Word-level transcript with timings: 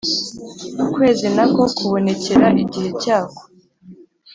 Ukwezi 0.83 1.27
na 1.35 1.45
ko, 1.53 1.63
kubonekera 1.77 2.47
igihe 2.63 2.89
cyako, 3.03 3.41